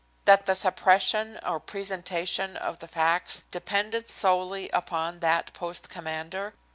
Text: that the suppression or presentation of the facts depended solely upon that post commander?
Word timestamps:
that 0.25 0.47
the 0.47 0.55
suppression 0.55 1.39
or 1.45 1.59
presentation 1.59 2.57
of 2.57 2.79
the 2.79 2.87
facts 2.87 3.43
depended 3.51 4.09
solely 4.09 4.67
upon 4.71 5.19
that 5.19 5.53
post 5.53 5.89
commander? 5.91 6.55